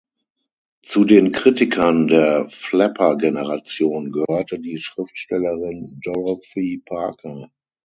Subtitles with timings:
[0.81, 7.51] Zu den Kritikern der Flapper-Generation gehörte die Schriftstellerin Dorothy Parker.